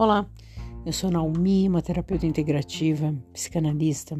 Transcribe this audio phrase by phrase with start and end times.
[0.00, 0.26] Olá,
[0.86, 4.18] eu sou Naomi, uma terapeuta integrativa, psicanalista,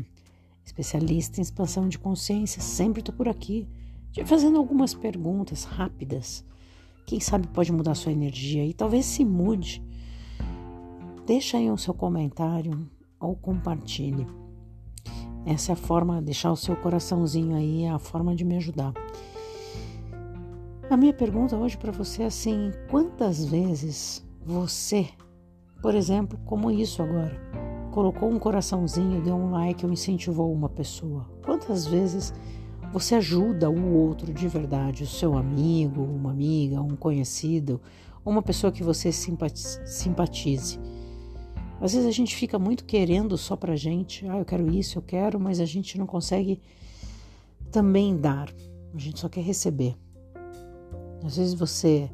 [0.62, 2.60] especialista em expansão de consciência.
[2.60, 3.66] Sempre estou por aqui,
[4.12, 6.44] te fazendo algumas perguntas rápidas.
[7.06, 9.82] Quem sabe pode mudar sua energia e talvez se mude.
[11.24, 12.86] Deixa aí o seu comentário
[13.18, 14.26] ou compartilhe.
[15.46, 18.92] Essa é a forma, deixar o seu coraçãozinho aí, é a forma de me ajudar.
[20.90, 25.08] A minha pergunta hoje para você é assim: quantas vezes você
[25.80, 27.40] por exemplo, como isso agora.
[27.90, 31.26] Colocou um coraçãozinho, deu um like ou incentivou uma pessoa.
[31.44, 32.32] Quantas vezes
[32.92, 37.80] você ajuda o outro de verdade, o seu amigo, uma amiga, um conhecido,
[38.24, 40.78] uma pessoa que você simpatize?
[41.80, 45.02] Às vezes a gente fica muito querendo só pra gente, ah, eu quero isso, eu
[45.02, 46.60] quero, mas a gente não consegue
[47.72, 48.52] também dar,
[48.94, 49.96] a gente só quer receber.
[51.24, 52.10] Às vezes você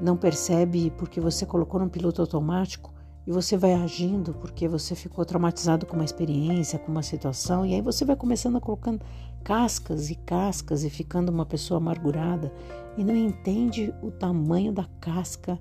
[0.00, 2.92] não percebe porque você colocou no piloto automático
[3.28, 7.74] e você vai agindo porque você ficou traumatizado com uma experiência, com uma situação, e
[7.74, 9.04] aí você vai começando a colocando
[9.44, 12.50] cascas e cascas e ficando uma pessoa amargurada
[12.96, 15.60] e não entende o tamanho da casca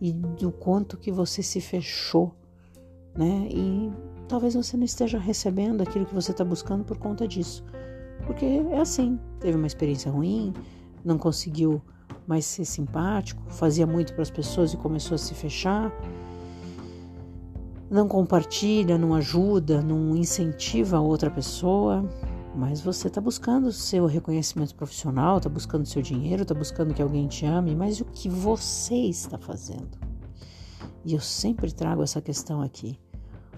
[0.00, 2.34] e do quanto que você se fechou,
[3.16, 3.46] né?
[3.48, 3.92] E
[4.26, 7.64] talvez você não esteja recebendo aquilo que você está buscando por conta disso.
[8.26, 10.52] Porque é assim, teve uma experiência ruim,
[11.04, 11.80] não conseguiu
[12.26, 15.92] mais ser simpático, fazia muito para as pessoas e começou a se fechar.
[17.90, 22.08] Não compartilha, não ajuda, não incentiva a outra pessoa,
[22.54, 27.26] mas você está buscando seu reconhecimento profissional, está buscando seu dinheiro, está buscando que alguém
[27.26, 29.98] te ame, mas o que você está fazendo?
[31.04, 32.96] E eu sempre trago essa questão aqui.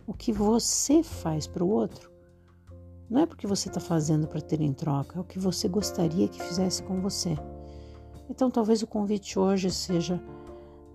[0.07, 2.11] O que você faz para o outro
[3.11, 6.27] não é porque você está fazendo para ter em troca, é o que você gostaria
[6.27, 7.37] que fizesse com você.
[8.31, 10.19] Então, talvez o convite hoje seja: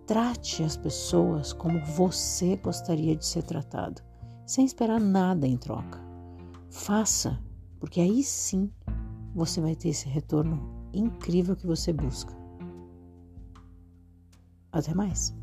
[0.07, 4.01] trate as pessoas como você gostaria de ser tratado,
[4.45, 5.99] sem esperar nada em troca.
[6.71, 7.37] Faça,
[7.77, 8.71] porque aí sim
[9.35, 12.33] você vai ter esse retorno incrível que você busca.
[14.71, 15.35] Até mais!